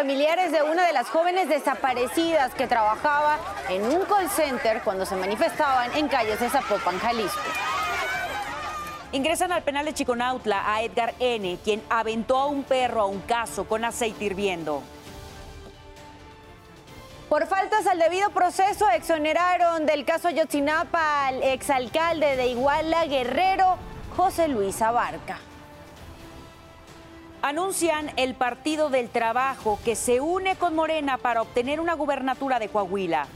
[0.00, 3.36] familiares de una de las jóvenes desaparecidas que trabajaba
[3.68, 7.38] en un call center cuando se manifestaban en calles de Zapopan, Jalisco.
[9.12, 13.20] Ingresan al penal de Chiconautla a Edgar N., quien aventó a un perro a un
[13.20, 14.82] caso con aceite hirviendo.
[17.28, 23.76] Por faltas al debido proceso, exoneraron del caso Yotzinapa al exalcalde de Iguala, Guerrero,
[24.16, 25.40] José Luis Abarca.
[27.42, 32.68] Anuncian el Partido del Trabajo que se une con Morena para obtener una gubernatura de
[32.68, 33.26] Coahuila.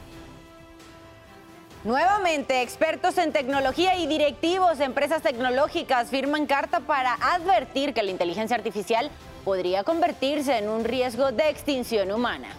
[1.83, 8.11] Nuevamente, expertos en tecnología y directivos de empresas tecnológicas firman carta para advertir que la
[8.11, 9.09] inteligencia artificial
[9.43, 12.49] podría convertirse en un riesgo de extinción humana.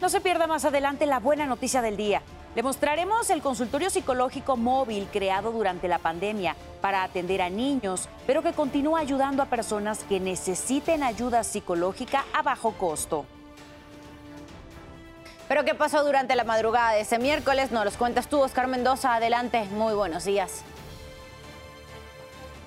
[0.00, 2.22] No se pierda más adelante la buena noticia del día.
[2.54, 8.42] Le mostraremos el consultorio psicológico móvil creado durante la pandemia para atender a niños, pero
[8.42, 13.24] que continúa ayudando a personas que necesiten ayuda psicológica a bajo costo.
[15.48, 17.72] Pero ¿qué pasó durante la madrugada de ese miércoles?
[17.72, 19.14] Nos los cuentas tú, Oscar Mendoza.
[19.14, 20.62] Adelante, muy buenos días.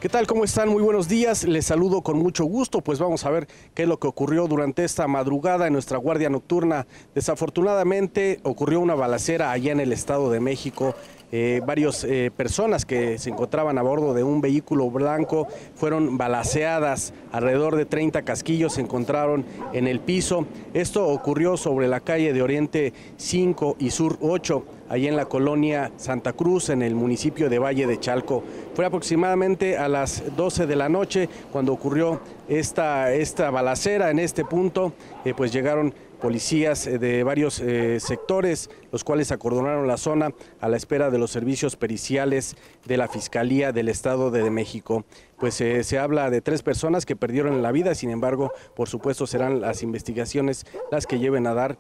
[0.06, 0.28] ¿Qué tal?
[0.28, 0.70] ¿Cómo están?
[0.70, 1.45] Muy buenos días.
[1.45, 2.81] Les saludo con mucho gusto.
[2.81, 6.30] Pues vamos a ver qué es lo que ocurrió durante esta madrugada en nuestra guardia
[6.30, 6.86] nocturna.
[7.16, 10.94] Desafortunadamente ocurrió una balacera allá en el Estado de México.
[11.31, 17.14] Eh, varias eh, personas que se encontraban a bordo de un vehículo blanco fueron balaceadas,
[17.32, 20.45] alrededor de 30 casquillos se encontraron en el piso.
[20.73, 25.92] Esto ocurrió sobre la calle de Oriente 5 y Sur 8 allí en la colonia
[25.98, 28.44] Santa Cruz, en el municipio de Valle de Chalco.
[28.76, 34.45] Fue aproximadamente a las 12 de la noche cuando ocurrió esta, esta balacera en este
[34.45, 34.94] punto,
[35.26, 37.61] eh, pues llegaron policías de varios
[37.99, 43.10] sectores, los cuales acordonaron la zona a la espera de los servicios periciales de la
[43.10, 45.04] Fiscalía del Estado de México.
[45.38, 49.28] Pues eh, se habla de tres personas que perdieron la vida, sin embargo, por supuesto
[49.28, 51.78] serán las investigaciones las que lleven a dar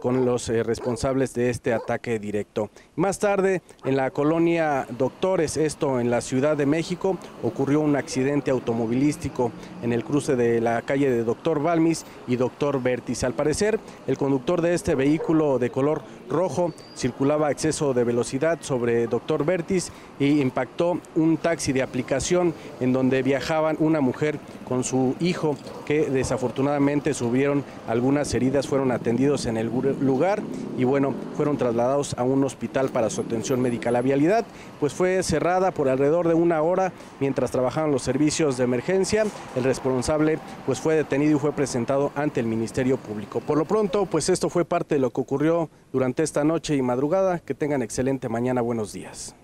[0.00, 2.70] con los responsables de este ataque directo.
[2.94, 8.52] Más tarde, en la colonia Doctores, esto en la Ciudad de México, ocurrió un accidente
[8.52, 9.50] automovilístico
[9.82, 13.24] en el cruce de la calle de Doctor Balmis y Doctor Vértiz.
[13.24, 16.53] Al parecer, el conductor de este vehículo de color rojo
[16.96, 22.92] circulaba a exceso de velocidad sobre Doctor Vertis y impactó un taxi de aplicación en
[22.92, 29.56] donde viajaban una mujer con su hijo que desafortunadamente subieron algunas heridas, fueron atendidos en
[29.56, 29.70] el
[30.00, 30.42] lugar
[30.78, 33.90] y bueno, fueron trasladados a un hospital para su atención médica.
[33.90, 34.44] La vialidad
[34.80, 39.24] pues fue cerrada por alrededor de una hora mientras trabajaban los servicios de emergencia.
[39.56, 43.40] El responsable pues fue detenido y fue presentado ante el Ministerio Público.
[43.40, 46.82] Por lo pronto, pues esto fue parte de lo que ocurrió durante esta noche y
[46.82, 47.40] madrugada.
[47.40, 48.60] Que tengan excelente mañana.
[48.60, 49.34] Buenos días.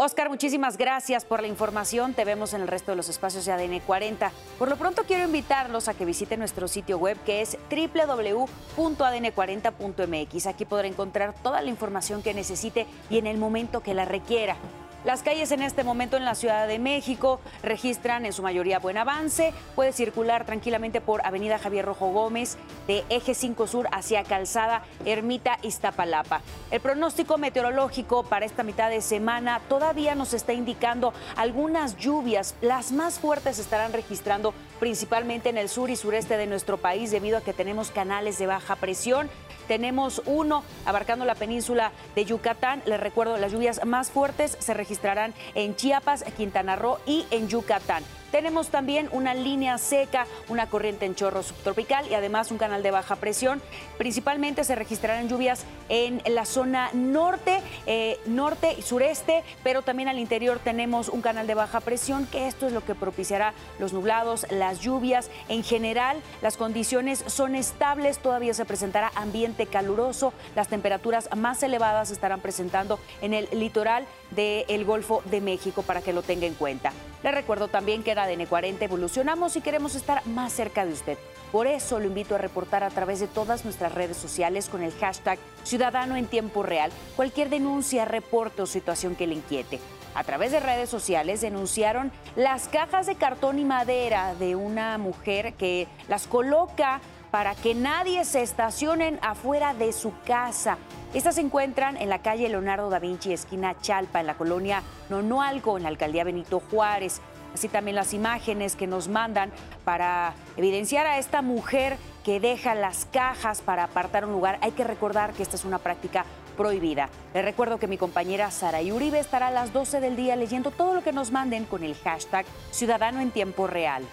[0.00, 2.14] Oscar, muchísimas gracias por la información.
[2.14, 4.30] Te vemos en el resto de los espacios de ADN 40.
[4.56, 10.46] Por lo pronto quiero invitarlos a que visiten nuestro sitio web que es www.adn40.mx.
[10.46, 14.56] Aquí podrá encontrar toda la información que necesite y en el momento que la requiera.
[15.04, 18.98] Las calles en este momento en la Ciudad de México registran en su mayoría buen
[18.98, 19.54] avance.
[19.76, 25.58] Puede circular tranquilamente por Avenida Javier Rojo Gómez de Eje 5 Sur hacia Calzada Ermita
[25.62, 26.42] Iztapalapa.
[26.72, 32.56] El pronóstico meteorológico para esta mitad de semana todavía nos está indicando algunas lluvias.
[32.60, 37.38] Las más fuertes estarán registrando principalmente en el sur y sureste de nuestro país debido
[37.38, 39.30] a que tenemos canales de baja presión
[39.68, 42.82] tenemos uno abarcando la península de Yucatán.
[42.86, 48.02] Les recuerdo, las lluvias más fuertes se registrarán en Chiapas, Quintana Roo y en Yucatán.
[48.30, 52.90] Tenemos también una línea seca, una corriente en chorro subtropical y además un canal de
[52.90, 53.62] baja presión.
[53.96, 60.18] Principalmente se registrarán lluvias en la zona norte, eh, norte y sureste, pero también al
[60.18, 64.46] interior tenemos un canal de baja presión, que esto es lo que propiciará los nublados,
[64.50, 65.30] las lluvias.
[65.48, 72.10] En general, las condiciones son estables, todavía se presentará ambiente caluroso, las temperaturas más elevadas
[72.10, 76.92] estarán presentando en el litoral del Golfo de México para que lo tenga en cuenta.
[77.22, 81.18] Le recuerdo también que en ADN 40 evolucionamos y queremos estar más cerca de usted.
[81.50, 84.92] Por eso lo invito a reportar a través de todas nuestras redes sociales con el
[84.92, 89.80] hashtag Ciudadano en Tiempo Real cualquier denuncia, reporte o situación que le inquiete.
[90.14, 95.54] A través de redes sociales denunciaron las cajas de cartón y madera de una mujer
[95.54, 100.78] que las coloca para que nadie se estacionen afuera de su casa.
[101.14, 105.76] Estas se encuentran en la calle Leonardo da Vinci, esquina Chalpa, en la colonia Nonoalco,
[105.76, 107.20] en la alcaldía Benito Juárez.
[107.54, 109.50] Así también las imágenes que nos mandan
[109.84, 114.58] para evidenciar a esta mujer que deja las cajas para apartar un lugar.
[114.60, 116.26] Hay que recordar que esta es una práctica
[116.58, 117.08] prohibida.
[117.32, 120.92] Les recuerdo que mi compañera Sara Uribe estará a las 12 del día leyendo todo
[120.92, 124.04] lo que nos manden con el hashtag Ciudadano en Tiempo Real.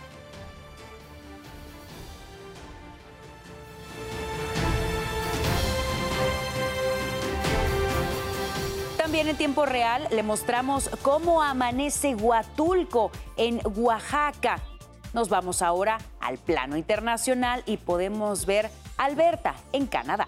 [9.20, 14.60] En tiempo real le mostramos cómo amanece Huatulco en Oaxaca.
[15.14, 20.28] Nos vamos ahora al plano internacional y podemos ver Alberta en Canadá.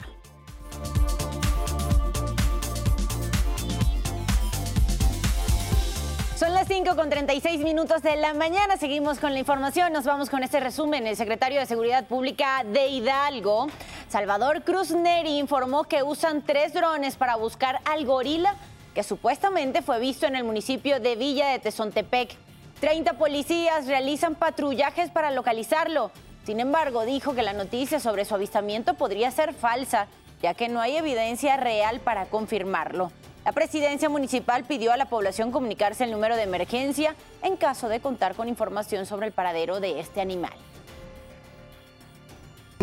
[6.37, 8.77] Son las 5 con 36 minutos de la mañana.
[8.77, 9.91] Seguimos con la información.
[9.91, 11.05] Nos vamos con este resumen.
[11.07, 13.67] El secretario de Seguridad Pública de Hidalgo,
[14.07, 18.55] Salvador Cruz Neri, informó que usan tres drones para buscar al gorila
[18.97, 22.35] que supuestamente fue visto en el municipio de Villa de Tezontepec.
[22.79, 26.09] 30 policías realizan patrullajes para localizarlo.
[26.47, 30.07] Sin embargo, dijo que la noticia sobre su avistamiento podría ser falsa,
[30.41, 33.11] ya que no hay evidencia real para confirmarlo.
[33.45, 37.99] La presidencia municipal pidió a la población comunicarse el número de emergencia en caso de
[37.99, 40.57] contar con información sobre el paradero de este animal.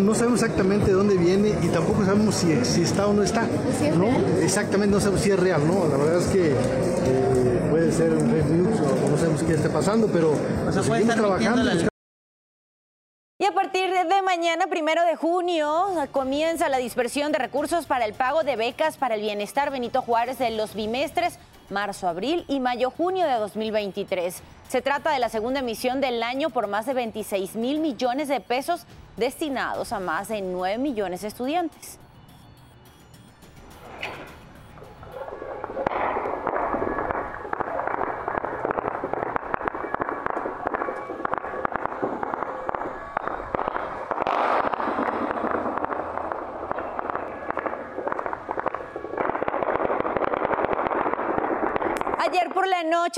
[0.05, 3.49] No sabemos exactamente de dónde viene y tampoco sabemos si, está o no está.
[3.97, 4.09] ¿no?
[4.43, 5.89] Exactamente, no sabemos si es real, ¿no?
[5.89, 9.71] La verdad es que eh, puede ser un red news o no sabemos qué está
[9.71, 10.35] pasando, pero
[10.71, 11.89] seguimos trabajando.
[13.39, 18.13] Y a partir de mañana, primero de junio, comienza la dispersión de recursos para el
[18.13, 21.39] pago de becas para el bienestar Benito Juárez de los bimestres
[21.75, 24.43] marzo, abril y mayo-junio de 2023.
[24.69, 28.41] Se trata de la segunda emisión del año por más de 26 mil millones de
[28.41, 28.87] pesos
[29.19, 31.99] destinados a más de 9 millones de estudiantes.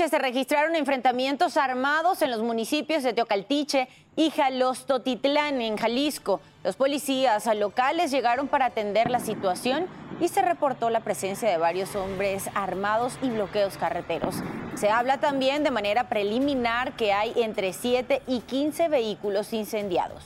[0.05, 6.39] Se registraron enfrentamientos armados en los municipios de Teocaltiche y Jalostotitlán, en Jalisco.
[6.63, 9.87] Los policías locales llegaron para atender la situación
[10.21, 14.35] y se reportó la presencia de varios hombres armados y bloqueos carreteros.
[14.75, 20.21] Se habla también de manera preliminar que hay entre 7 y 15 vehículos incendiados.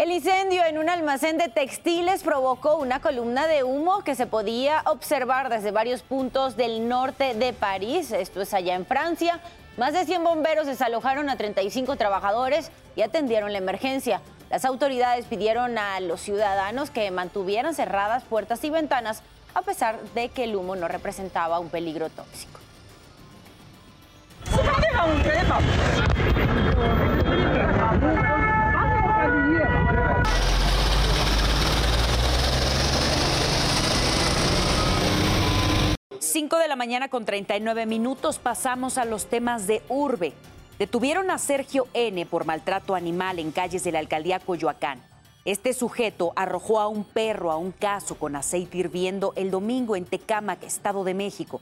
[0.00, 4.80] El incendio en un almacén de textiles provocó una columna de humo que se podía
[4.86, 9.40] observar desde varios puntos del norte de París, esto es allá en Francia.
[9.76, 14.22] Más de 100 bomberos desalojaron a 35 trabajadores y atendieron la emergencia.
[14.48, 19.22] Las autoridades pidieron a los ciudadanos que mantuvieran cerradas puertas y ventanas
[19.52, 22.58] a pesar de que el humo no representaba un peligro tóxico.
[36.30, 40.32] 5 de la mañana con 39 minutos pasamos a los temas de urbe.
[40.78, 45.02] Detuvieron a Sergio N por maltrato animal en calles de la alcaldía Coyoacán.
[45.44, 50.04] Este sujeto arrojó a un perro a un caso con aceite hirviendo el domingo en
[50.04, 51.60] Tecámac, Estado de México.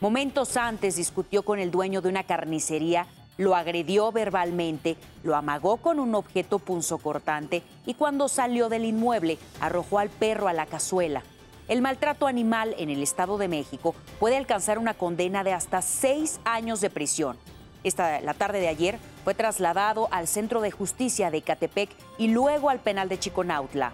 [0.00, 3.06] Momentos antes discutió con el dueño de una carnicería,
[3.36, 10.00] lo agredió verbalmente, lo amagó con un objeto punzocortante y cuando salió del inmueble arrojó
[10.00, 11.22] al perro a la cazuela.
[11.68, 16.40] El maltrato animal en el Estado de México puede alcanzar una condena de hasta seis
[16.46, 17.36] años de prisión.
[17.84, 22.70] Esta, la tarde de ayer fue trasladado al Centro de Justicia de Catepec y luego
[22.70, 23.92] al penal de Chiconautla.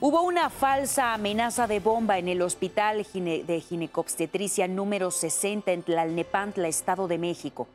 [0.00, 6.68] Hubo una falsa amenaza de bomba en el Hospital de Ginecobstetricia número 60 en Tlalnepantla,
[6.68, 7.66] Estado de México.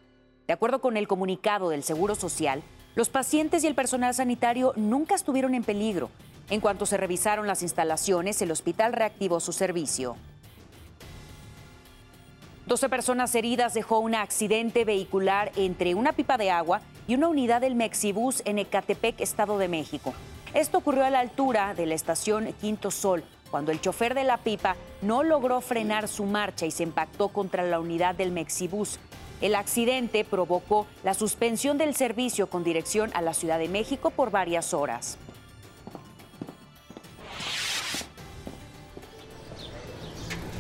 [0.48, 2.63] De acuerdo con el comunicado del Seguro Social,
[2.96, 6.10] los pacientes y el personal sanitario nunca estuvieron en peligro
[6.50, 10.16] en cuanto se revisaron las instalaciones, el hospital reactivó su servicio.
[12.66, 17.62] 12 personas heridas dejó un accidente vehicular entre una pipa de agua y una unidad
[17.62, 20.14] del Mexibus en Ecatepec, Estado de México.
[20.54, 24.38] Esto ocurrió a la altura de la estación Quinto Sol, cuando el chofer de la
[24.38, 28.98] pipa no logró frenar su marcha y se impactó contra la unidad del Mexibus.
[29.42, 34.32] El accidente provocó la suspensión del servicio con dirección a la Ciudad de México por
[34.32, 35.18] varias horas.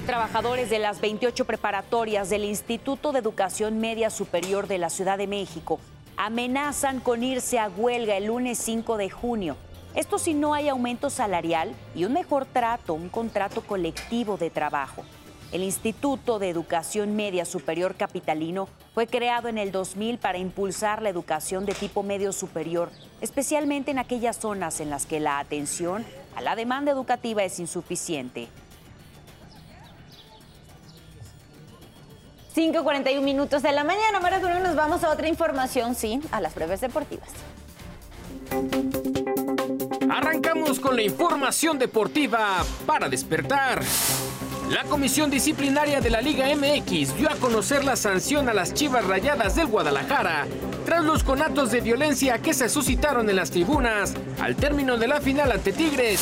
[0.05, 5.27] Trabajadores de las 28 preparatorias del Instituto de Educación Media Superior de la Ciudad de
[5.27, 5.79] México
[6.17, 9.55] amenazan con irse a huelga el lunes 5 de junio.
[9.95, 15.05] Esto si no hay aumento salarial y un mejor trato, un contrato colectivo de trabajo.
[15.53, 21.09] El Instituto de Educación Media Superior Capitalino fue creado en el 2000 para impulsar la
[21.09, 22.91] educación de tipo medio superior,
[23.21, 26.03] especialmente en aquellas zonas en las que la atención
[26.35, 28.49] a la demanda educativa es insuficiente.
[32.55, 34.19] 5.41 minutos de la mañana.
[34.19, 37.29] Ahora nos vamos a otra información, sí, a las breves deportivas.
[40.09, 43.81] Arrancamos con la información deportiva para despertar.
[44.69, 49.05] La Comisión Disciplinaria de la Liga MX dio a conocer la sanción a las Chivas
[49.05, 50.45] Rayadas del Guadalajara
[50.85, 55.21] tras los conatos de violencia que se suscitaron en las tribunas al término de la
[55.21, 56.21] final ante Tigres.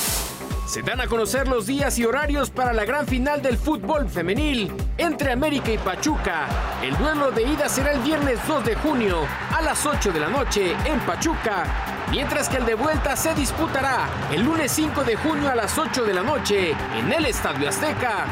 [0.67, 4.71] Se dan a conocer los días y horarios para la gran final del fútbol femenil
[5.01, 6.47] entre América y Pachuca.
[6.83, 10.27] El duelo de ida será el viernes 2 de junio a las 8 de la
[10.27, 11.63] noche en Pachuca,
[12.11, 16.03] mientras que el de vuelta se disputará el lunes 5 de junio a las 8
[16.03, 18.27] de la noche en el Estadio Azteca.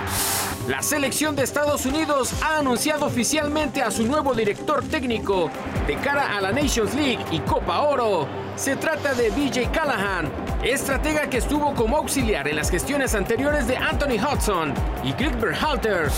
[0.69, 5.49] La selección de Estados Unidos ha anunciado oficialmente a su nuevo director técnico
[5.87, 8.27] de cara a la Nations League y Copa Oro.
[8.55, 10.31] Se trata de BJ Callahan,
[10.63, 14.71] estratega que estuvo como auxiliar en las gestiones anteriores de Anthony Hudson
[15.03, 16.11] y Greg Berhalter.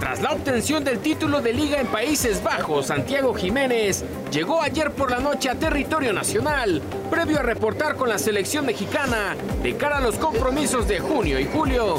[0.00, 5.10] Tras la obtención del título de liga en Países Bajos, Santiago Jiménez llegó ayer por
[5.10, 10.00] la noche a territorio nacional, previo a reportar con la selección mexicana de cara a
[10.00, 11.96] los compromisos de junio y julio.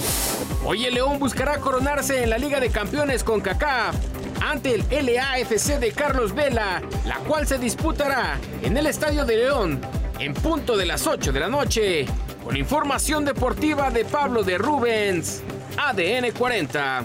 [0.66, 3.96] Hoy el León buscará coronarse en la Liga de Campeones con CACAF
[4.42, 9.80] ante el LAFC de Carlos Vela, la cual se disputará en el Estadio de León
[10.20, 12.06] en punto de las 8 de la noche.
[12.44, 15.42] Con información deportiva de Pablo de Rubens,
[15.78, 17.04] ADN 40.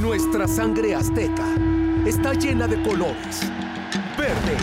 [0.00, 1.46] Nuestra sangre azteca
[2.04, 3.42] está llena de colores.
[4.18, 4.56] Verde,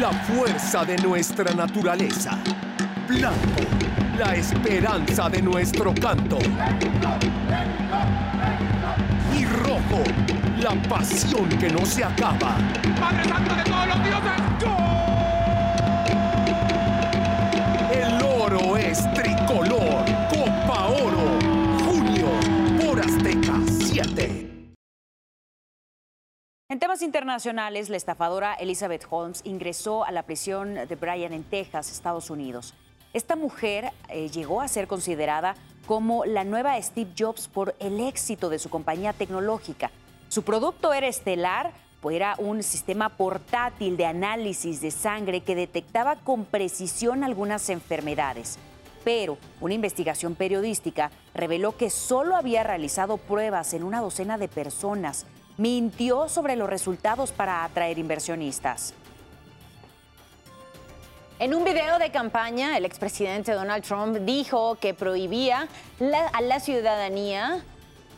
[0.00, 2.38] la fuerza de nuestra naturaleza.
[3.08, 3.85] Blanco,
[4.16, 6.38] la esperanza de nuestro canto.
[9.36, 10.02] Y rojo,
[10.58, 12.56] la pasión que no se acaba.
[12.98, 14.32] Padre Santo de todos los dioses.
[17.92, 20.04] El oro es tricolor.
[20.30, 21.38] Copa Oro.
[21.84, 22.28] Junio.
[22.80, 24.72] Por Azteca 7.
[26.68, 31.92] En temas internacionales, la estafadora Elizabeth Holmes ingresó a la prisión de Bryan en Texas,
[31.92, 32.74] Estados Unidos.
[33.16, 35.54] Esta mujer eh, llegó a ser considerada
[35.86, 39.90] como la nueva Steve Jobs por el éxito de su compañía tecnológica.
[40.28, 46.16] Su producto era estelar, pues era un sistema portátil de análisis de sangre que detectaba
[46.16, 48.58] con precisión algunas enfermedades.
[49.02, 55.24] Pero una investigación periodística reveló que solo había realizado pruebas en una docena de personas.
[55.56, 58.92] Mintió sobre los resultados para atraer inversionistas.
[61.38, 65.68] En un video de campaña, el expresidente Donald Trump dijo que prohibía
[66.32, 67.62] a la ciudadanía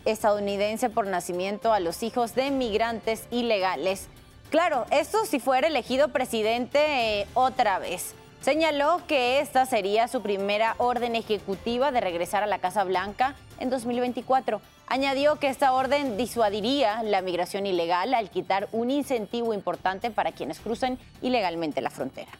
[0.05, 4.07] estadounidense por nacimiento a los hijos de migrantes ilegales.
[4.51, 6.79] Claro, esto si fuera elegido presidente
[7.21, 8.15] eh, otra vez.
[8.41, 13.69] Señaló que esta sería su primera orden ejecutiva de regresar a la Casa Blanca en
[13.69, 14.61] 2024.
[14.87, 20.61] Añadió que esta orden disuadiría la migración ilegal al quitar un incentivo importante para quienes
[20.61, 22.31] crucen ilegalmente la frontera.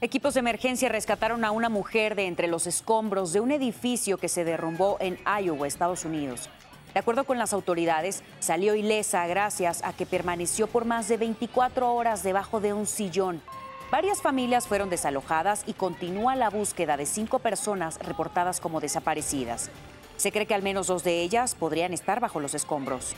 [0.00, 4.28] Equipos de emergencia rescataron a una mujer de entre los escombros de un edificio que
[4.28, 6.50] se derrumbó en Iowa, Estados Unidos.
[6.92, 11.94] De acuerdo con las autoridades, salió ilesa gracias a que permaneció por más de 24
[11.94, 13.40] horas debajo de un sillón.
[13.90, 19.70] Varias familias fueron desalojadas y continúa la búsqueda de cinco personas reportadas como desaparecidas.
[20.16, 23.14] Se cree que al menos dos de ellas podrían estar bajo los escombros.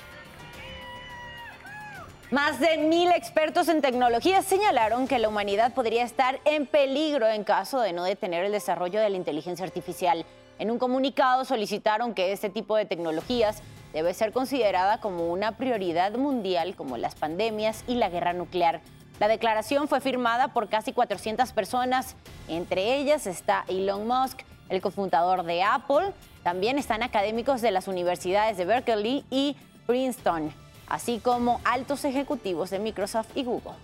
[2.33, 7.45] Más de mil expertos en tecnología señalaron que la humanidad podría estar en peligro en
[7.45, 10.27] caso de no detener el desarrollo de la inteligencia artificial.
[10.59, 16.17] En un comunicado solicitaron que este tipo de tecnologías debe ser considerada como una prioridad
[16.17, 18.81] mundial como las pandemias y la guerra nuclear.
[19.21, 22.17] La declaración fue firmada por casi 400 personas,
[22.49, 28.57] entre ellas está Elon Musk, el cofundador de Apple, también están académicos de las universidades
[28.57, 29.55] de Berkeley y
[29.87, 33.75] Princeton así como altos ejecutivos de Microsoft y Google.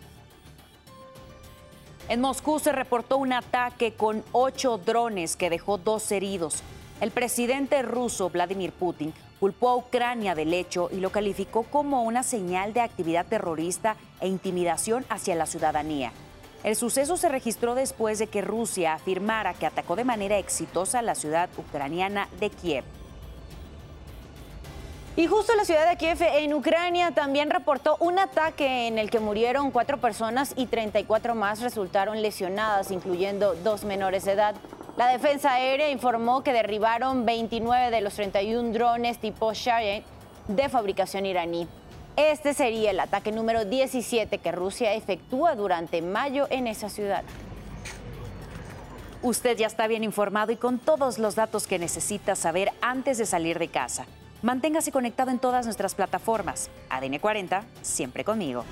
[2.09, 6.63] En Moscú se reportó un ataque con ocho drones que dejó dos heridos.
[7.01, 12.23] El presidente ruso Vladimir Putin culpó a Ucrania del hecho y lo calificó como una
[12.23, 16.13] señal de actividad terrorista e intimidación hacia la ciudadanía.
[16.65, 21.17] El suceso se registró después de que Rusia afirmara que atacó de manera exitosa la
[21.17, 22.85] ciudad ucraniana de Kiev.
[25.15, 29.21] Y justo la ciudad de Kiev, en Ucrania, también reportó un ataque en el que
[29.21, 34.55] murieron cuatro personas y 34 más resultaron lesionadas, incluyendo dos menores de edad.
[34.97, 40.03] La defensa aérea informó que derribaron 29 de los 31 drones tipo Shahed
[40.49, 41.69] de fabricación iraní.
[42.17, 47.23] Este sería el ataque número 17 que Rusia efectúa durante mayo en esa ciudad.
[49.21, 53.27] Usted ya está bien informado y con todos los datos que necesita saber antes de
[53.27, 54.07] salir de casa.
[54.43, 56.69] Manténgase conectado en todas nuestras plataformas.
[56.91, 58.65] ADN 40, siempre conmigo.